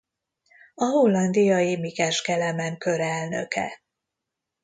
A 0.75 0.83
hollandiai 0.85 1.75
Mikes 1.77 2.21
Kelemen 2.21 2.77
Kör 2.77 2.99
elnöke. 2.99 3.81